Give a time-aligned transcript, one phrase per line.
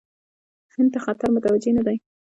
[0.75, 1.97] هند ته خطر متوجه نه دی.